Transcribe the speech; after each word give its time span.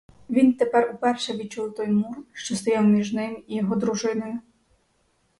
Він 0.29 0.53
тепер 0.53 0.91
уперше 0.95 1.33
відчув 1.33 1.73
той 1.75 1.87
мур, 1.87 2.17
що 2.33 2.55
стояв 2.55 2.83
між 2.85 3.13
ним 3.13 3.43
і 3.47 3.55
його 3.55 3.75
дружиною. 3.75 4.39